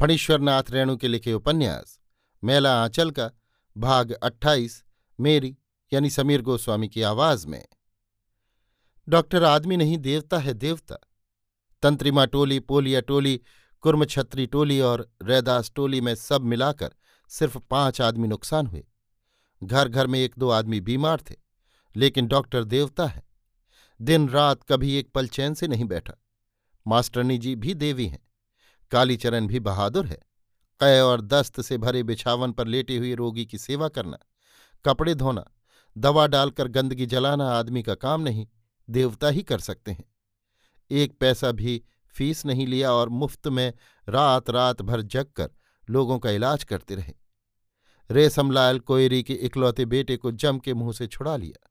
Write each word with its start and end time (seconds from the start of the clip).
फणीश्वरनाथ 0.00 0.62
रेणु 0.70 0.96
के 0.96 1.08
लिखे 1.08 1.32
उपन्यास, 1.32 2.00
मेला 2.44 2.82
आंचल 2.82 3.10
का, 3.10 3.30
भाग 3.76 4.12
अट्ठाईस, 4.12 4.84
मेरी, 5.20 5.56
यानी 5.92 6.10
समीर 6.10 6.42
गोस्वामी 6.42 6.88
की 6.88 7.02
आवाज़ 7.02 7.46
में। 7.46 7.66
डॉक्टर 9.08 9.44
आदमी 9.44 9.76
नहीं, 9.76 9.98
देवता 9.98 10.38
है 10.38 10.54
देवता। 10.54 10.96
तंत्रिमा 11.82 12.24
टोली, 12.24 12.60
पोलिया 12.60 13.00
टोली, 13.00 13.40
कुर्मछत्री 13.80 14.46
टोली 14.46 14.80
और 14.80 15.12
रैदास 15.22 15.72
टोली 15.74 16.00
में 16.00 16.14
सब 16.14 16.40
मिलाकर 16.40 16.94
सिर्फ़ 17.28 17.58
पाँच 17.58 18.00
आदमी 18.00 18.28
नुकसान 18.28 18.66
हुए। 18.66 18.86
घर 19.62 19.88
घर 19.88 20.06
में 20.06 20.20
एक 20.20 20.34
दो 20.38 20.50
आदमी 20.50 20.80
बीमार 20.80 21.20
थे, 21.30 21.34
लेकिन 21.96 22.26
डॉक्टर 22.26 22.64
देवता 22.64 23.06
है। 23.06 23.22
दिन 24.02 24.28
रात 24.28 24.62
कभी 24.62 24.94
एक 24.94 25.10
पल 25.10 25.28
चैन 25.28 25.54
से 25.54 25.68
नहीं 25.68 25.84
बैठा। 25.84 26.14
मास्टरनी 26.86 27.38
जी 27.38 27.56
भी 27.56 27.74
देवी 27.74 28.06
हैं। 28.06 28.25
कालीचरण 28.90 29.46
भी 29.46 29.60
बहादुर 29.60 30.06
है। 30.06 30.18
कै 30.80 31.00
और 31.00 31.20
दस्त 31.20 31.60
से 31.60 31.78
भरे 31.78 32.02
बिछावन 32.02 32.52
पर 32.52 32.66
लेटे 32.66 32.96
हुए 32.96 33.14
रोगी 33.14 33.44
की 33.46 33.58
सेवा 33.58 33.88
करना, 33.88 34.18
कपड़े 34.84 35.14
धोना, 35.14 35.44
दवा 35.96 36.26
डालकर 36.26 36.68
गंदगी 36.68 37.06
जलाना 37.06 37.48
आदमी 37.50 37.82
का 37.82 37.94
काम 37.94 38.20
नहीं, 38.20 38.46
देवता 38.88 39.28
ही 39.28 39.42
कर 39.42 39.58
सकते 39.58 39.92
हैं। 39.92 40.04
एक 40.90 41.18
पैसा 41.18 41.52
भी 41.52 41.82
फ़ीस 42.14 42.44
नहीं 42.46 42.66
लिया 42.66 42.92
और 42.92 43.08
मुफ़्त 43.08 43.48
में 43.48 43.72
रात 44.06 44.50
रात 44.50 44.82
भर 44.82 45.02
जग 45.02 45.26
कर 45.36 45.50
लोगों 45.88 46.18
का 46.18 46.30
इलाज 46.30 46.64
करते 46.64 46.94
रहे। 46.94 47.14
रेशमलाल 48.10 48.78
कोयरी 48.78 49.22
के 49.22 49.34
इकलौते 49.34 49.84
बेटे 49.84 50.16
को 50.16 50.30
जम 50.32 50.58
के 50.58 50.74
मुँह 50.74 50.92
से 50.92 51.06
छुड़ा 51.06 51.36
लिया। 51.36 51.70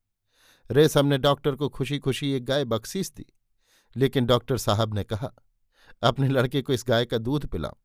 रेशम 0.69 1.05
ने 1.05 1.17
डॉक्टर 1.17 1.55
को 1.55 1.69
खुशी 1.69 1.99
खुशी 1.99 2.31
एक 2.31 2.45
गाय 2.45 2.65
बख्शीस 2.65 3.13
दी, 3.15 3.25
लेकिन 3.95 4.25
डॉक्टर 4.25 4.57
साहब 4.57 4.93
ने 4.93 5.03
कहा 5.03 5.31
अपने 6.03 6.27
लड़के 6.27 6.61
को 6.61 6.73
इस 6.73 6.85
गाय 6.87 7.05
का 7.05 7.17
दूध 7.17 7.47
पिलाओ। 7.47 7.77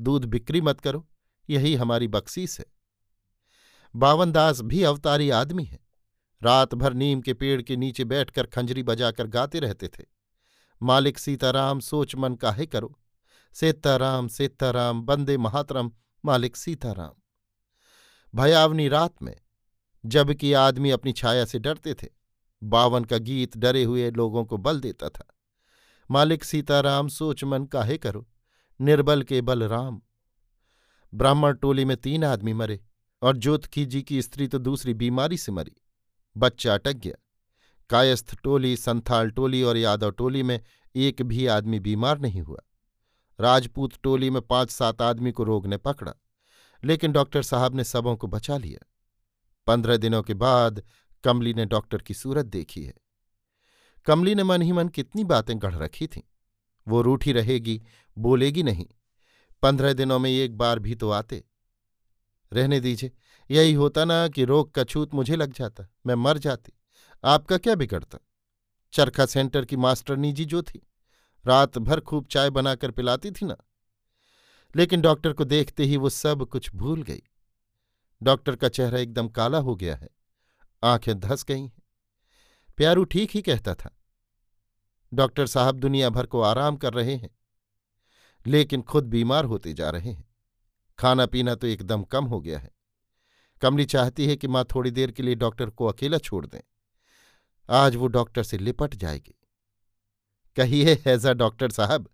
दूध 0.00 0.24
बिक्री 0.24 0.60
मत 0.60 0.80
करो, 0.80 1.08
यही 1.50 1.74
हमारी 1.74 2.08
बख्शीस 2.08 2.58
है। 2.58 2.66
बावनदास 3.96 4.60
भी 4.60 4.82
अवतारी 4.82 5.30
आदमी 5.30 5.64
है। 5.64 5.78
रात 6.42 6.74
भर 6.74 6.94
नीम 6.94 7.20
के 7.20 7.34
पेड़ 7.34 7.62
के 7.62 7.76
नीचे 7.76 8.04
बैठकर 8.04 8.46
खंजरी 8.46 8.82
बजाकर 8.82 9.26
गाते 9.26 9.58
रहते 9.60 9.88
थे। 9.88 10.04
मालिक 10.82 11.18
सीताराम 11.18 11.80
सोच 11.80 12.14
मन 12.16 12.34
काहे 12.34 12.66
करो? 12.66 13.00
सेताराम 13.52 14.28
सेताराम, 14.28 15.02
बंदे 15.02 15.36
महातरम, 15.36 15.92
मालिक 16.24 16.56
सीताराम। 16.56 17.12
भयावनी 18.34 18.88
रात 18.88 19.22
में, 19.22 19.36
जबकि 20.06 20.52
आदमी 20.52 20.90
अपनी 20.90 21.12
छाया 21.12 21.44
से 21.44 21.58
डरते 21.58 21.94
थे। 21.94 22.08
बावन 22.62 23.04
का 23.04 23.18
गीत 23.18 23.56
डरे 23.56 23.84
हुए 23.84 24.10
लोगों 24.10 24.44
को 24.44 24.56
बल 24.56 24.80
देता 24.80 25.08
था। 25.08 25.33
मालिक 26.10 26.44
सीताराम 26.44 27.08
सोच 27.08 27.44
मन 27.44 27.64
काहे 27.64 27.98
करो? 27.98 28.26
निर्बल 28.80 29.22
के 29.22 29.40
बल 29.40 29.62
राम 29.62 30.00
ब्राह्मण 31.12 31.54
टोली 31.54 31.84
में 31.84 31.96
तीन 31.96 32.24
आदमी 32.24 32.52
मरे 32.52 32.80
और 33.22 33.36
जोतखी 33.36 33.84
जी 33.86 34.02
की 34.02 34.22
स्त्री 34.22 34.48
तो 34.48 34.58
दूसरी 34.58 34.94
बीमारी 34.94 35.36
से 35.36 35.52
मरी। 35.52 35.76
बच्चा 36.36 36.74
अटक 36.74 36.92
गया। 36.92 37.14
कायस्थ 37.90 38.34
टोली, 38.42 38.76
संथाल 38.76 39.30
टोली 39.30 39.62
और 39.62 39.76
यादव 39.76 40.10
टोली 40.10 40.42
में 40.42 40.60
एक 40.94 41.22
भी 41.22 41.46
आदमी 41.46 41.80
बीमार 41.80 42.18
नहीं 42.18 42.42
हुआ। 42.42 42.60
राजपूत 43.38 43.92
टोली 44.02 44.30
में 44.30 44.40
पाँच 44.42 44.70
सात 44.70 45.02
आदमी 45.02 45.32
को 45.32 45.44
रोग 45.44 45.66
ने 45.66 45.76
पकड़ा, 45.76 46.14
लेकिन 46.82 47.12
डॉक्टर 47.12 47.42
साहब 47.42 47.74
ने 47.74 47.84
सबों 47.84 48.16
को 48.16 48.26
बचा 48.26 48.56
लिया। 48.56 48.86
पंद्रह 49.66 49.96
दिनों 49.96 50.22
के 50.22 50.34
बाद 50.34 50.82
कमली 51.24 51.54
ने 51.54 51.64
डॉक्टर 51.66 51.98
की 51.98 52.14
सूरत 52.14 52.46
देखी 52.46 52.84
है। 52.84 52.94
कमली 54.06 54.34
ने 54.34 54.42
मन 54.42 54.62
ही 54.62 54.72
मन 54.72 54.88
कितनी 54.88 55.24
बातें 55.24 55.62
गढ़ 55.62 55.74
रखी 55.74 56.06
थीं। 56.06 56.22
वो 56.88 57.02
रूठी 57.02 57.32
रहेगी, 57.32 57.82
बोलेगी 58.18 58.62
नहीं। 58.62 58.86
पंद्रह 59.62 59.92
दिनों 59.92 60.18
में 60.18 60.30
एक 60.30 60.56
बार 60.56 60.78
भी 60.78 60.94
तो 60.94 61.10
आते। 61.10 61.44
रहने 62.52 62.80
दीजिए, 62.80 63.12
यही 63.50 63.72
होता 63.72 64.04
ना 64.04 64.28
कि 64.28 64.44
रोग 64.44 64.74
का 64.74 64.84
छूत 64.84 65.14
मुझे 65.14 65.36
लग 65.36 65.52
जाता, 65.52 65.86
मैं 66.06 66.14
मर 66.14 66.38
जाती। 66.38 66.72
आपका 67.24 67.58
क्या 67.58 67.74
बिगड़ता? 67.74 68.18
चरखा 68.92 69.26
सेंटर 69.26 69.64
की 69.64 69.76
मास्टरनी 69.76 70.32
जी 70.32 70.44
जो 70.44 70.62
थी। 70.62 70.86
रात 71.46 71.78
भर 71.78 72.00
खूब 72.00 72.26
चाय 72.26 72.50
बनाकर 72.50 72.90
पिलाती 72.90 73.30
थी 73.30 73.46
ना। 73.46 73.56
लेकिन 74.76 75.00
डॉक्टर 75.00 75.32
को 75.32 75.44
देखते 75.44 75.84
ही 75.84 75.96
वो 75.96 76.10
सब 76.10 76.46
कुछ 76.46 76.74
भूल 76.74 77.02
गई। 77.02 77.22
डॉक्टर 78.22 78.56
का 78.56 78.68
चेहरा 78.68 78.98
एकदम 78.98 79.28
काला 79.28 79.58
हो 79.58 79.76
गया 79.76 79.96
है। 79.96 80.08
आँखें 80.84 81.20
धस 81.20 81.44
गई 81.44 81.62
हैं। 81.62 81.83
प्यारू 82.78 83.04
ठीक 83.04 83.30
ही 83.30 83.42
कहता 83.42 83.74
था। 83.74 83.90
डॉक्टर 85.12 85.46
साहब 85.46 85.78
दुनिया 85.78 86.10
भर 86.10 86.26
को 86.26 86.40
आराम 86.40 86.76
कर 86.76 86.92
रहे 86.94 87.14
हैं, 87.14 87.30
लेकिन 88.46 88.82
खुद 88.82 89.04
बीमार 89.04 89.44
होते 89.44 89.72
जा 89.72 89.90
रहे 89.90 90.12
हैं। 90.12 90.24
खाना 90.98 91.26
पीना 91.26 91.54
तो 91.54 91.66
एकदम 91.66 92.02
कम 92.02 92.24
हो 92.24 92.40
गया 92.40 92.58
है। 92.58 92.70
कमली 93.62 93.84
चाहती 93.84 94.26
है 94.26 94.36
कि 94.36 94.48
माँ 94.48 94.64
थोड़ी 94.64 94.90
देर 94.90 95.10
के 95.10 95.22
लिए 95.22 95.34
डॉक्टर 95.34 95.70
को 95.70 95.86
अकेला 95.86 96.18
छोड़ 96.18 96.44
दें। 96.46 96.60
आज 97.68 97.96
वो 97.96 98.06
डॉक्टर 98.06 98.42
से 98.42 98.58
लिपट 98.58 98.94
जाएगी। 98.94 99.34
कहिए, 100.56 100.94
हैजा 101.06 101.32
डॉक्टर 101.32 101.70
साहब, 101.70 102.08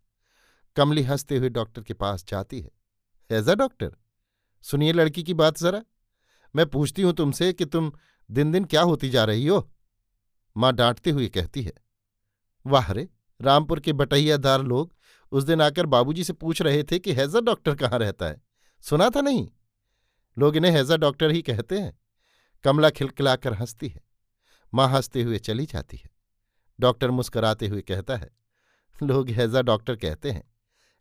कमली 0.77 1.03
हँसते 1.03 1.37
हुए 1.37 1.48
डॉक्टर 1.48 1.82
के 1.82 1.94
पास 1.94 2.25
जाती 2.28 2.60
है। 2.60 2.71
हैजा 3.31 3.54
डॉक्टर, 3.54 3.97
सुनिए 4.65 4.92
लड़की 4.92 5.22
की 5.22 5.34
बात 5.34 5.59
जरा। 5.59 5.82
मैं 6.54 6.66
पूछती 6.66 7.03
हूँ 7.03 7.12
तुमसे 7.12 7.53
कि 7.53 7.65
तुम 7.65 7.92
दिन 8.31 8.53
दिन 8.53 8.65
क्या 8.65 8.82
होती 8.82 9.10
जा 9.10 9.25
रही 9.25 9.47
हो? 9.47 9.71
माँ 10.56 10.72
डांटते 10.72 11.11
हुए 11.11 11.28
कहती 11.28 11.62
है, 11.62 11.72
वाह 12.66 12.93
रे, 12.93 13.09
रामपुर 13.41 13.81
के 13.81 13.93
बटैयादार 13.93 14.62
लोग 14.62 14.94
उस 15.33 15.44
दिन 15.44 15.62
आकर 15.62 15.87
बाबूजी 15.87 16.25
से 16.25 16.33
पूछ 16.33 16.62
रहे 16.62 16.83
थे 16.83 16.99
कि 16.99 17.12
हैजा 17.12 17.41
डॉक्टर 17.41 17.75
कहाँ 17.75 17.99
रहता 17.99 18.27
है। 18.27 18.43
सुना 18.84 19.09
था 19.10 19.21
नहीं? 19.21 19.49
लोग 20.37 20.56
इन्हें 20.56 20.72
हैजा 20.72 20.97
डॉक्टर 20.97 21.31
ही 21.31 21.43
कहते 21.43 21.78
हैं। 21.78 21.99
कमला 22.65 22.91
खिलखिलाकर 22.91 23.55
हंसती 23.55 23.89
है। 23.89 24.00
माँ 24.72 24.89
हँसते 24.89 25.22
हुए 25.22 25.39
चली 25.39 25.66
जाती 25.66 25.97
है। 25.97 26.10
डॉक्टर 26.81 27.10
मुस्कराते 27.10 27.66
हुए 27.66 27.81
कहता 27.83 28.16
है, 28.16 28.31
लोग 29.03 29.28
हैजा 29.28 29.62
डॉक्टर 29.62 29.97
कहते 29.97 30.31
हैं, 30.31 30.43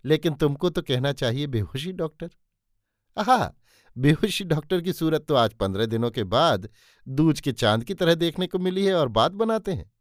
लेकिन 0.05 0.33
तुमको 0.33 0.69
तो 0.69 0.81
कहना 0.81 1.11
चाहिए 1.13 1.47
बेहोशी 1.47 1.91
डॉक्टर। 1.91 2.29
आहा 3.17 3.53
बेहोशी 3.99 4.43
डॉक्टर 4.43 4.81
की 4.81 4.93
सूरत 4.93 5.25
तो 5.27 5.35
आज 5.35 5.53
पंद्रह 5.53 5.85
दिनों 5.85 6.11
के 6.11 6.23
बाद 6.23 6.69
दूज 7.07 7.39
के 7.39 7.51
चाँद 7.51 7.83
की 7.83 7.93
तरह 7.93 8.15
देखने 8.15 8.47
को 8.47 8.59
मिली 8.59 8.85
है 8.85 8.93
और 8.93 9.07
बात 9.07 9.31
बनाते 9.31 9.73
हैं। 9.73 9.91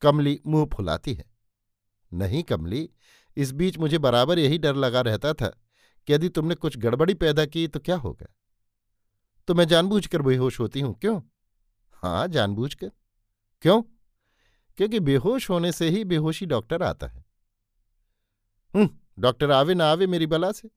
कमली 0.00 0.40
मुँह 0.46 0.66
फुलाती 0.66 1.14
है। 1.14 1.24
नहीं 2.12 2.42
कमली, 2.42 2.90
इस 3.36 3.52
बीच 3.52 3.78
मुझे 3.78 3.98
बराबर 3.98 4.38
यही 4.38 4.58
डर 4.58 4.74
लगा 4.74 5.00
रहता 5.00 5.32
था 5.32 5.46
कि 6.06 6.12
यदि 6.12 6.28
तुमने 6.28 6.54
कुछ 6.54 6.76
गड़बड़ी 6.76 7.14
पैदा 7.14 7.46
की 7.46 7.68
तो 7.68 7.80
क्या 7.80 7.96
होगा? 7.96 8.34
तो 9.48 9.54
मैं 9.54 9.64
जानबूझकर 9.64 10.22
बेहोश 10.22 10.60
होती 10.60 10.80
हूँ, 10.80 10.94
क्यों? 10.94 11.20
हाँ 11.92 12.28
जानबूझकर। 12.28 12.90
क्यों? 13.62 13.82
क्योंकि 14.76 15.00
बेहोश 15.00 15.50
होने 15.50 15.72
से 15.72 15.88
ही 15.88 16.04
बेहोशी 16.04 16.46
डॉक्टर 16.46 16.82
आता 16.82 17.06
है। 17.06 17.24
हम्म 18.74 18.90
डॉक्टर 19.18 19.50
आवे 19.50 19.74
ना 19.74 19.86
आवे 19.86 20.06
मेरी 20.06 20.26
बला 20.26 20.52
से। 20.52 20.70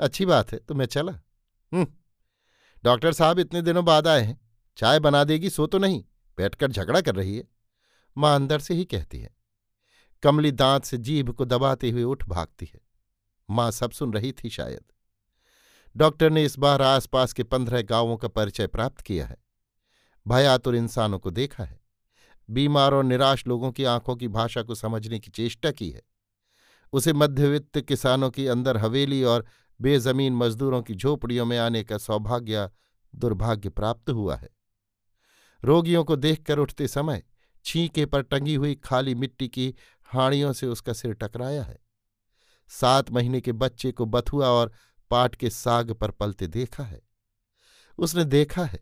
अच्छी 0.00 0.26
बात 0.26 0.52
है 0.52 0.58
तो 0.58 0.74
मैं 0.74 0.86
चला। 0.86 1.20
डॉक्टर 1.72 3.12
साहब 3.12 3.38
इतने 3.38 3.62
दिनों 3.62 3.84
बाद 3.84 4.08
आए 4.08 4.22
हैं। 4.22 4.40
चाय 4.78 4.98
बना 5.00 5.22
देगी, 5.24 5.50
सो 5.50 5.66
तो 5.66 5.78
नहीं, 5.78 6.02
बैठकर 6.38 6.70
झगड़ा 6.70 7.00
कर 7.00 7.14
रही 7.14 7.36
है। 7.36 7.44
माँ 8.16 8.34
अंदर 8.34 8.60
से 8.60 8.74
ही 8.74 8.84
कहती 8.84 9.18
है, 9.18 9.30
कमली 10.22 10.52
दांत 10.52 10.84
से 10.84 10.98
जीभ 10.98 11.30
को 11.30 11.44
दबाते 11.44 11.90
हुए 11.90 12.02
उठ 12.02 12.24
भागती 12.24 12.70
है। 12.74 12.80
माँ 13.48 13.70
सब 13.70 13.90
सुन 13.90 14.12
रही 14.12 14.32
थी 14.34 14.50
शायद। 14.50 14.82
डॉक्टर 15.96 16.30
ने 16.30 16.44
इस 16.44 16.58
बार 16.58 16.82
आसपास 16.82 17.32
के 17.32 17.42
पंद्रह 17.42 17.82
गाँवों 17.82 18.16
का 18.16 18.28
परिचय 18.28 18.66
प्राप्त 18.66 19.00
किया 19.00 19.26
है। 19.26 19.36
भयातुर 20.26 20.76
इंसानों 20.76 21.18
को 21.18 21.30
देखा 21.30 21.64
है। 21.64 21.78
बीमार 22.48 22.94
और 22.94 23.04
निराश 23.04 23.46
लोगों 23.46 23.70
की 23.72 23.84
आँखों 23.84 24.16
की 24.16 24.28
भाषा 24.28 24.62
को 24.62 24.74
समझने 24.74 25.18
की 25.18 25.30
चेष्टा 25.30 25.70
की 25.70 25.90
है। 25.90 26.02
उसे 26.92 27.12
मध्यवित्त 27.12 27.80
किसानों 27.80 28.30
की 28.30 28.46
अंदर 28.46 28.76
हवेली 28.76 29.22
और 29.24 29.44
बेजमीन 29.80 30.32
मजदूरों 30.32 30.82
की 30.82 30.94
झोपड़ियों 30.94 31.46
में 31.46 31.58
आने 31.58 31.84
का 31.84 31.98
सौभाग्य, 31.98 32.70
दुर्भाग्य 33.14 33.68
प्राप्त 33.68 34.10
हुआ 34.10 34.36
है। 34.36 34.48
रोगियों 35.64 36.04
को 36.04 36.16
देखकर 36.16 36.58
उठते 36.58 36.88
समय 36.88 37.22
छींके 37.64 38.06
पर 38.06 38.22
टंगी 38.22 38.54
हुई 38.54 38.74
खाली 38.74 39.14
मिट्टी 39.14 39.48
की 39.48 39.74
हाड़ियों 40.04 40.52
से 40.52 40.66
उसका 40.66 40.92
सिर 40.92 41.12
टकराया 41.14 41.62
है। 41.62 41.78
सात 42.68 43.10
महीने 43.10 43.40
के 43.40 43.52
बच्चे 43.52 43.92
को 43.92 44.06
बथुआ 44.06 44.46
और 44.46 44.72
पाट 45.10 45.34
के 45.34 45.50
साग 45.50 45.92
पर 45.92 46.10
पलते 46.10 46.46
देखा 46.46 46.84
है। 46.84 47.02
उसने 47.98 48.24
देखा 48.24 48.64
है, 48.64 48.80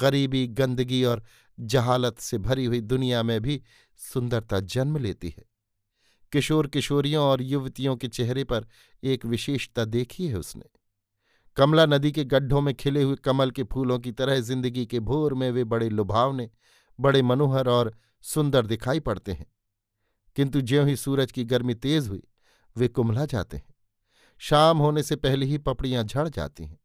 गरीबी, 0.00 0.46
गंदगी 0.46 1.04
और 1.04 1.24
जहालत 1.60 2.18
से 2.18 2.38
भरी 2.38 2.64
हुई 2.64 2.80
दुनिया 2.80 3.22
में 3.22 3.40
भी 3.40 3.62
सुंदरता 3.96 4.60
जन्म 4.60 4.96
लेती 4.96 5.34
है। 5.38 5.51
किशोर 6.32 6.66
किशोरियों 6.66 7.24
और 7.24 7.42
युवतियों 7.42 7.96
के 7.96 8.08
चेहरे 8.08 8.44
पर 8.44 8.66
एक 9.04 9.24
विशेषता 9.24 9.84
देखी 9.84 10.28
है 10.28 10.36
उसने। 10.36 10.64
कमला 11.56 11.86
नदी 11.86 12.12
के 12.12 12.24
गड्ढों 12.24 12.60
में 12.60 12.74
खिले 12.74 13.02
हुए 13.02 13.16
कमल 13.16 13.50
के 13.50 13.62
फूलों 13.62 13.98
की 13.98 14.12
तरह 14.12 14.40
ज़िंदगी 14.40 14.86
के 14.86 15.00
भोर 15.00 15.34
में 15.34 15.50
वे 15.50 15.64
बड़े 15.64 15.88
लुभावने, 15.88 16.50
बड़े 17.00 17.22
मनोहर 17.22 17.68
और 17.68 17.96
सुंदर 18.22 18.66
दिखाई 18.66 19.00
पड़ते 19.00 19.32
हैं। 19.32 19.46
किंतु 20.36 20.60
ज्यों 20.60 20.88
ही 20.88 20.96
सूरज 20.96 21.32
की 21.32 21.44
गर्मी 21.44 21.74
तेज 21.74 22.08
हुई, 22.08 22.22
वे 22.76 22.88
कुमला 22.88 23.26
जाते 23.26 23.56
हैं। 23.56 23.74
शाम 24.38 24.78
होने 24.78 25.02
से 25.02 25.16
पहले 25.16 25.46
ही 25.46 25.58
पपड़ियाँ 25.58 26.04
झड़ 26.04 26.28
जाती 26.28 26.64
हैं। 26.64 26.80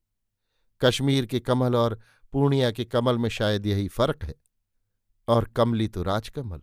कश्मीर 0.82 1.26
के 1.26 1.40
कमल 1.40 1.76
और 1.76 2.00
पूर्णिया 2.32 2.72
के 2.72 2.86
कमल 2.86 3.18
में 3.18 3.30
शायद 3.30 3.66
यही 3.66 3.88
फ़र्क 3.88 4.24
है। 4.24 4.36
और 5.28 5.46
कमली 5.46 5.88
तो 5.88 6.04
राजकमल। 6.04 6.62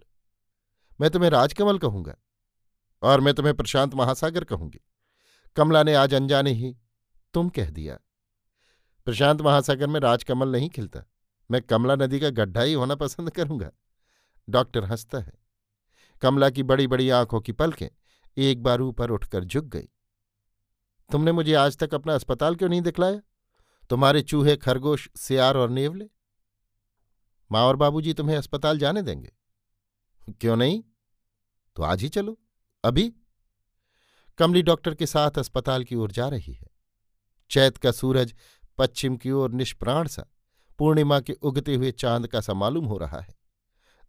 मैं 1.01 1.11
तुम्हें 1.11 1.31
राजकमल 1.31 1.79
कहूँगा। 1.79 2.17
और 3.05 3.21
मैं 3.21 3.35
तुम्हें 3.35 3.57
प्रशांत 3.57 3.95
महासागर 3.95 4.45
कहूँगी। 4.45 4.81
कमला 5.57 5.83
ने 5.83 5.95
आज 5.95 6.15
अनजाने 6.15 6.51
ही 6.51 6.77
तुम 7.35 7.49
कह 7.49 7.71
दिया। 7.71 7.99
प्रशांत 9.05 9.41
महासागर 9.41 9.87
में 9.87 10.01
राजकमल 10.01 10.49
नहीं 10.49 10.69
खिलता। 10.69 11.01
मैं 11.51 11.63
कमला 11.63 11.95
नदी 11.95 12.21
का 12.21 12.31
गड्ढा 12.31 12.61
ही 12.61 12.73
होना 12.73 12.95
पसंद 12.95 13.31
करूँगा। 13.31 13.71
डॉक्टर 14.49 14.85
हंसता 14.85 15.19
है। 15.19 15.33
कमला 16.23 16.51
की 16.51 16.63
बड़ी 16.63 16.87
बड़ी 16.87 17.11
आँखों 17.11 17.41
की 17.41 17.53
पलकें 17.53 17.89
एक 18.37 18.63
बार 18.63 18.81
ऊपर 18.81 19.11
उठकर 19.11 19.45
झुक 19.45 19.65
गई। 19.65 19.89
तुमने 21.13 21.33
मुझे 21.33 21.55
आज 21.55 21.77
तक 21.77 21.95
अपना 21.95 22.15
अस्पताल 22.15 22.57
क्यों 22.57 22.69
नहीं 22.69 22.81
दिखलाया? 22.81 23.21
तुम्हारे 23.91 24.23
चूहे, 24.23 24.57
खरगोश, 24.57 25.11
सियार 25.17 25.57
और 25.57 25.71
नेवले? 25.71 26.11
माँ 27.53 27.63
और 27.63 27.77
बाबूजी 27.77 28.15
तुम्हें 28.15 28.37
अस्पताल 28.37 28.79
जाने 28.79 29.03
देंगे? 29.03 29.33
क्यों 30.41 30.57
नहीं? 30.57 30.85
तो 31.77 31.83
आज 31.83 32.03
ही 32.03 32.09
चलो। 32.09 32.39
अभी 32.85 33.13
कमली 34.39 34.63
डॉक्टर 34.63 34.95
के 34.95 35.07
साथ 35.07 35.31
अस्पताल 35.31 35.85
की 35.85 35.95
ओर 35.95 36.11
जा 36.11 36.29
रही 36.29 36.53
है। 36.53 36.67
चैत 37.51 37.77
का 37.77 37.93
सूरज 37.93 38.35
पश्चिम 38.79 39.17
की 39.17 39.31
ओर 39.31 39.53
निष्प्राण 39.53 40.07
सा, 40.07 40.25
पूर्णिमा 40.79 41.21
के 41.21 41.33
उगते 41.33 41.75
हुए 41.75 41.91
चाँद 41.93 42.27
का 42.27 42.41
सा 42.41 42.55
मालूम 42.55 42.85
हो 42.85 42.99
रहा 42.99 43.21
है। 43.21 43.35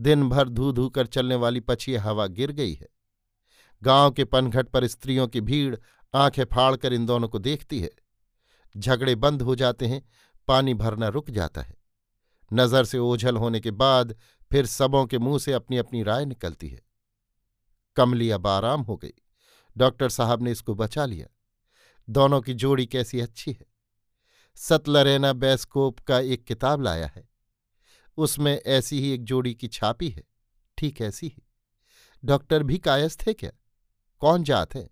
दिन 0.01 0.29
भर 0.29 0.49
धू 0.49 0.71
धू 0.71 0.89
कर 0.89 1.07
चलने 1.07 1.35
वाली 1.35 1.59
पछिया 1.59 2.01
हवा 2.01 2.27
गिर 2.27 2.51
गई 2.51 2.73
है। 2.73 2.87
गाँव 3.83 4.11
के 4.11 4.25
पनघट 4.25 4.67
पर 4.67 4.87
स्त्रियों 4.87 5.27
की 5.27 5.41
भीड़ 5.41 5.75
आँखें 6.13 6.45
फाड़कर 6.45 6.93
इन 6.93 7.05
दोनों 7.05 7.27
को 7.27 7.39
देखती 7.39 7.79
है। 7.79 7.89
झगड़े 8.77 9.15
बंद 9.15 9.41
हो 9.41 9.55
जाते 9.55 9.87
हैं, 9.87 10.01
पानी 10.47 10.73
भरना 10.73 11.07
रुक 11.07 11.29
जाता 11.29 11.61
है। 11.61 11.77
नज़र 12.53 12.85
से 12.85 12.97
ओझल 12.97 13.37
होने 13.37 13.59
के 13.59 13.71
बाद 13.71 14.15
फिर 14.51 14.65
सबों 14.65 15.05
के 15.05 15.17
मुँह 15.17 15.39
से 15.39 15.53
अपनी 15.53 15.77
अपनी 15.77 16.03
राय 16.03 16.25
निकलती 16.25 16.67
है। 16.67 16.94
कमली 17.95 18.29
अब 18.29 18.47
आराम 18.47 18.81
हो 18.81 18.97
गई। 18.97 19.13
डॉक्टर 19.77 20.09
साहब 20.09 20.41
ने 20.41 20.51
इसको 20.51 20.75
बचा 20.75 21.05
लिया। 21.05 21.27
दोनों 22.09 22.41
की 22.41 22.53
जोड़ी 22.53 22.85
कैसी 22.85 23.19
अच्छी 23.19 23.51
है। 23.51 23.65
सतलरेना 24.55 25.33
बैस्कोप 25.33 25.99
का 25.99 26.19
एक 26.19 26.45
किताब 26.45 26.81
लाया 26.81 27.07
है। 27.07 27.29
उसमें 28.17 28.61
ऐसी 28.65 28.99
ही 28.99 29.11
एक 29.11 29.23
जोड़ी 29.23 29.53
की 29.53 29.67
छापी 29.67 30.09
है। 30.09 30.23
ठीक 30.77 31.01
ऐसी 31.01 31.27
ही। 31.27 31.43
डॉक्टर 32.25 32.63
भी 32.63 32.77
कायस्थ 32.77 33.23
है 33.27 33.33
क्या? 33.33 33.51
कौन 34.19 34.43
जात 34.43 34.75
है? 34.75 34.89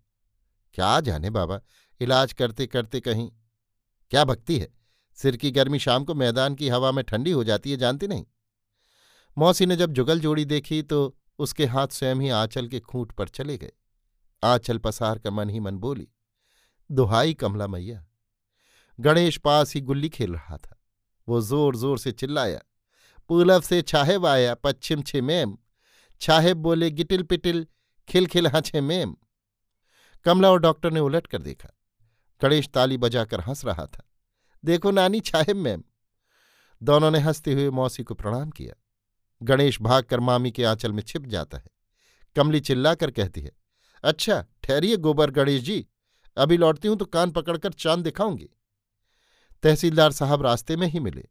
क्या 0.74 1.00
जाने 1.00 1.30
बाबा, 1.30 1.62
इलाज 2.00 2.34
करते 2.34 2.68
करते 2.68 3.00
कहीं। 3.00 3.32
क्या 4.10 4.26
भक्ति 4.26 4.60
है? 4.60 4.74
सिर 5.16 5.38
की 5.38 5.52
गर्मी 5.52 5.80
शाम 5.80 6.04
को 6.04 6.14
मैदान 6.14 6.56
की 6.56 6.70
हवा 6.70 6.92
में 6.92 7.06
ठंडी 7.06 7.32
हो 7.32 7.44
जाती 7.44 7.72
है, 7.72 7.78
जानती 7.78 8.08
नहीं। 8.08 8.26
मौसी 9.38 9.66
ने 9.66 9.76
जब 9.76 9.92
जुगल 9.92 10.20
जोड़ी 10.20 10.46
देखी 10.46 10.82
तो 10.82 11.18
उसके 11.40 11.66
हाथ 11.66 11.88
स्वयं 11.90 12.16
ही 12.16 12.30
आंचल 12.32 12.68
के 12.68 12.80
खूंट 12.82 13.12
पर 13.12 13.28
चले 13.30 13.58
गए। 13.58 13.72
आंचल 14.44 14.78
पसार 14.78 15.20
कर 15.20 15.32
मन 15.32 15.50
ही 15.50 15.60
मन 15.60 15.78
बोली, 15.78 16.08
दुहाई 16.90 17.34
कमला 17.34 17.68
मैया, 17.68 18.06
गणेश 19.00 19.38
पास 19.38 19.74
ही 19.76 19.82
गुल्ली 19.82 20.10
खेल 20.10 20.34
रहा 20.34 20.58
था। 20.58 20.80
वो 21.28 21.42
ज़ोर 21.42 21.76
ज़ोर 21.76 22.00
से 22.00 22.12
चिल्लाया 22.14 22.60
पूलब 23.30 23.62
से 23.62 23.82
छाहेब 23.82 24.26
आया 24.26 24.54
पश्चिम 24.56 25.02
छे 25.02 25.22
मेम 25.22 25.58
छाहेब 26.22 26.58
बोले 26.58 26.90
गिटिल 26.92 27.24
पिटिल, 27.24 27.66
खिल 28.10 28.26
खिल 28.28 28.50
छे 28.60 28.82
मेम। 28.82 29.16
कमला 30.26 30.50
और 30.52 30.60
डॉक्टर 30.60 30.92
ने 30.92 31.00
उलट 31.00 31.28
कर 31.28 31.42
देखा। 31.42 31.70
गणेश 32.42 32.70
ताली 32.74 32.98
बजाकर 32.98 33.42
हंस 33.42 33.64
रहा 33.66 33.86
था, 33.86 34.04
देखो 34.64 34.92
नानी 34.92 35.20
छाहेब 35.22 35.58
मैम। 35.58 35.84
दोनों 36.82 37.12
ने 37.12 37.20
हँसते 37.20 37.54
हुए 37.54 37.70
मौसी 37.72 38.04
को 38.04 38.14
प्रणाम 38.16 38.50
किया। 38.50 38.74
गणेश 39.44 39.82
भागकर 39.82 40.20
मामी 40.20 40.52
के 40.52 40.64
आंचल 40.64 40.92
में 40.92 41.04
छिप 41.04 41.26
जाता 41.26 41.58
है। 41.58 41.68
कमली 42.36 42.60
चिल्लाकर 42.60 43.12
कहती 43.12 43.42
है 43.42 43.52
अच्छा 44.04 44.46
ठहरिए 44.64 44.98
गोबर 44.98 45.32
गणेश 45.32 45.62
जी। 45.62 45.86
अभी 46.38 46.58
लौटती 46.58 46.88
हूँ 46.88 46.98
तो 46.98 47.06
कान 47.06 47.32
पकड़कर 47.32 47.74
चाँद 47.74 48.00
दिखाऊँगी। 48.00 48.50
तहसीलदार 49.64 50.12
साहब 50.12 50.42
रास्ते 50.42 50.76
में 50.76 50.88
ही 50.88 51.00
मिले। 51.00 51.28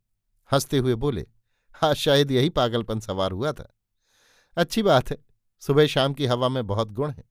हँसते 0.50 0.78
हुए 0.78 0.94
बोले 0.94 1.26
हाँ 1.74 1.94
शायद 1.94 2.30
यही 2.30 2.48
पागलपन 2.48 3.00
सवार 3.00 3.32
हुआ 3.32 3.52
था। 3.52 3.72
अच्छी 4.56 4.82
बात 4.82 5.10
है, 5.10 5.18
सुबह 5.62 5.86
शाम 5.86 6.14
की 6.14 6.26
हवा 6.26 6.48
में 6.48 6.66
बहुत 6.66 6.92
गुण 6.92 7.10
है। 7.10 7.24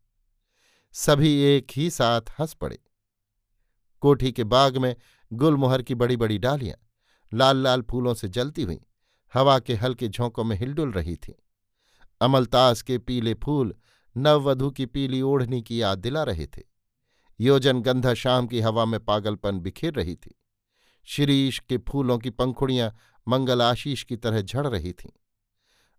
सभी 0.93 1.33
एक 1.45 1.67
ही 1.71 1.89
साथ 1.89 2.21
हंस 2.39 2.53
पड़े। 2.53 2.79
कोठी 4.01 4.31
के 4.31 4.43
बाग 4.43 4.77
में 4.77 4.95
गुलमोहर 5.33 5.81
की 5.81 5.95
बड़ी 5.95 6.17
बड़ी 6.17 6.37
डालियाँ 6.37 6.77
लाल 7.31 7.57
लाल 7.57 7.81
फूलों 7.81 8.13
से 8.13 8.27
जलती 8.27 8.63
हुई। 8.63 8.79
हवा 9.33 9.59
के 9.59 9.75
हल्के 9.75 10.07
झोंकों 10.07 10.43
में 10.43 10.57
हिलडुल 10.57 10.91
रही 10.91 11.15
थीं। 11.15 11.33
अमलतास 12.21 12.81
के 12.81 12.97
पीले 12.97 13.33
फूल 13.33 13.75
नववधु 14.17 14.71
की 14.71 14.85
पीली 14.85 15.21
ओढ़नी 15.21 15.61
की 15.61 15.81
याद 15.81 15.99
दिला 15.99 16.23
रहे 16.23 16.47
थे। 16.47 16.61
योजन 17.39 17.81
गंधा 17.81 18.13
शाम 18.13 18.47
की 18.47 18.59
हवा 18.59 18.85
में 18.85 18.99
पागलपन 18.99 19.59
बिखेर 19.59 19.93
रही 19.93 20.15
थी। 20.15 20.41
शिरीष 21.03 21.59
के 21.59 21.77
फूलों 21.77 22.17
की 22.17 22.29
पंखुड़ियाँ 22.29 22.95
मंगल 23.27 23.61
आशीष 23.61 24.03
की 24.03 24.17
तरह 24.17 24.41
झड़ 24.41 24.67
रही 24.67 24.93
थीं। 24.93 25.11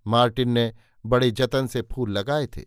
मार्टिन 0.06 0.50
ने 0.50 0.74
बड़े 1.06 1.30
जतन 1.30 1.66
से 1.66 1.82
फूल 1.82 2.10
लगाए 2.10 2.46
थे। 2.46 2.62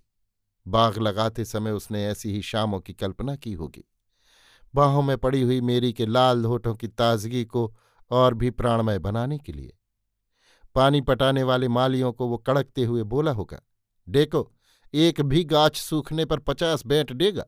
बाग 0.68 0.98
लगाते 0.98 1.46
समय 1.46 1.72
उसने 1.72 2.06
ऐसी 2.06 2.34
ही 2.34 2.42
शामों 2.42 2.80
की 2.80 2.94
कल्पना 2.94 3.36
की 3.36 3.54
होगी। 3.54 3.92
बाहों 4.76 5.02
में 5.02 5.18
पड़ी 5.18 5.42
हुई 5.42 5.62
मेरी 5.62 5.94
के 5.94 6.06
लाल 6.06 6.46
होठों 6.46 6.76
की 6.76 6.88
ताजगी 6.88 7.46
को 7.46 7.76
और 8.12 8.34
भी 8.34 8.50
प्राणमय 8.50 9.00
बनाने 9.00 9.38
के 9.38 9.52
लिए। 9.52 9.78
पानी 10.76 11.02
पटाने 11.02 11.44
वाले 11.44 11.68
मालियों 11.68 12.12
को 12.14 12.28
वो 12.28 12.38
कड़कते 12.38 12.84
हुए 12.84 13.04
बोला 13.04 13.32
होगा, 13.32 13.62
देखो, 14.08 14.52
एक 14.94 15.22
भी 15.22 15.44
गाछ 15.44 15.78
सूखने 15.78 16.26
पर 16.26 16.40
पचास 16.40 16.86
बैठ 16.86 17.12
देगा। 17.14 17.46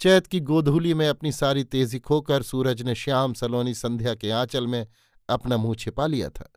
चैत 0.00 0.26
की 0.26 0.40
गोधूली 0.40 0.94
में 0.94 1.08
अपनी 1.08 1.32
सारी 1.32 1.64
तेज़ी 1.64 1.98
खोकर 1.98 2.42
सूरज 2.42 2.82
ने 2.82 2.94
श्याम 2.94 3.32
सलोनी 3.32 3.74
संध्या 3.74 4.14
के 4.14 4.30
आंचल 4.30 4.66
में 4.66 4.86
अपना 5.28 5.56
मुँह 5.56 5.74
छिपा 5.74 6.06
लिया 6.06 6.28
था। 6.28 6.50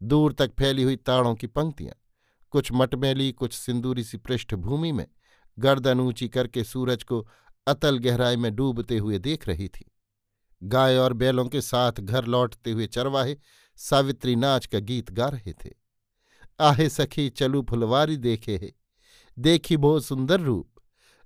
दूर 0.00 0.32
तक 0.32 0.52
फैली 0.58 0.82
हुई 0.82 0.96
ताड़ों 0.96 1.34
की 1.34 1.46
पंक्तियाँ, 1.46 1.94
कुछ 2.52 2.70
मटमैली, 2.72 3.30
कुछ 3.32 3.52
सिंदूरी 3.52 4.04
सी 4.04 4.16
पृष्ठभूमि 4.18 4.92
में 4.92 5.06
गर्दन 5.58 6.00
ऊँची 6.00 6.28
करके 6.28 6.64
सूरज 6.64 7.02
को 7.02 7.26
अतल 7.66 7.98
गहराई 7.98 8.36
में 8.36 8.54
डूबते 8.54 8.98
हुए 8.98 9.18
देख 9.18 9.48
रही 9.48 9.68
थी। 9.68 9.90
गाय 10.62 10.96
और 10.96 11.12
बैलों 11.12 11.46
के 11.46 11.60
साथ 11.60 11.92
घर 11.92 12.24
लौटते 12.24 12.70
हुए 12.70 12.86
चरवाहे 12.86 13.36
सावित्री 13.82 14.36
नाच 14.36 14.66
का 14.66 14.78
गीत 14.78 15.10
गा 15.10 15.28
रहे 15.28 15.52
थे। 15.52 15.70
आहे 16.60 16.88
सखी, 16.88 17.28
चलू 17.28 17.66
फुलवारी 17.70 18.16
देखे 18.16 18.56
है। 18.56 18.72
देखी 19.38 19.76
भो 19.76 20.00
सुंदर 20.00 20.40
रूप। 20.40 20.70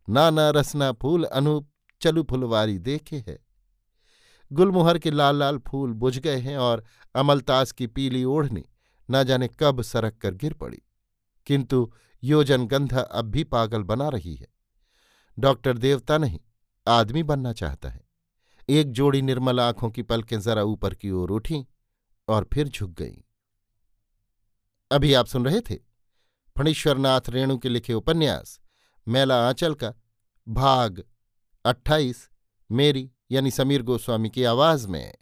नाना 0.08 0.50
रसना 0.50 0.92
फूल 0.92 1.24
अनूप, 1.24 1.70
चलू 2.00 2.22
फुलवारी 2.22 2.78
देखे 2.78 3.24
है। 3.28 3.38
गुलमुहर 4.52 4.98
के 4.98 5.10
लाल 5.10 5.36
लाल 5.36 5.58
फूल 5.58 5.92
बुझ 5.92 6.18
गए 6.18 6.36
हैं 6.36 6.58
और 6.58 6.84
अमलतास 7.14 7.72
की 7.72 7.86
पीली 7.86 8.24
ओढ़नी 8.24 8.64
न 9.10 9.24
जाने 9.24 9.48
कब 9.48 9.82
सरक 9.82 10.18
कर 10.18 10.34
गिर 10.34 10.52
पड़ी। 10.52 10.82
किंतु 11.46 11.92
योजन 12.24 12.66
गंधा 12.66 13.00
अब 13.00 13.24
भी 13.24 13.44
पागल 13.44 13.82
बना 13.82 14.08
रही 14.08 14.34
है। 14.34 14.48
डॉक्टर 15.38 15.78
देवता 15.78 16.18
नहीं, 16.18 16.38
आदमी 16.88 17.22
बनना 17.22 17.52
चाहता 17.52 17.88
है। 17.88 18.02
एक 18.68 18.92
जोड़ी 18.92 19.22
निर्मल 19.22 19.60
आँखों 19.60 19.90
की 19.90 20.02
पलकें 20.02 20.40
जरा 20.40 20.62
ऊपर 20.62 20.94
की 20.94 21.10
ओर 21.10 21.30
उठी। 21.30 21.66
और 22.28 22.48
फिर 22.52 22.68
झुक 22.68 22.90
गई। 22.90 23.24
अभी 24.90 25.14
आप 25.14 25.26
सुन 25.26 25.44
रहे 25.44 25.60
थे 25.60 25.76
फणीश्वरनाथ 26.58 27.20
रेणु 27.28 27.58
के 27.58 27.68
लिखे 27.68 27.94
उपन्यास, 27.94 28.60
मेला 29.08 29.48
आंचल 29.48 29.74
का, 29.74 29.94
भाग 30.48 31.04
अट्ठाईस, 31.64 32.30
मेरी 32.72 33.10
यानी 33.30 33.50
समीर 33.50 33.82
गोस्वामी 33.82 34.30
की 34.30 34.44
आवाज़ 34.44 34.88
में। 34.88 35.14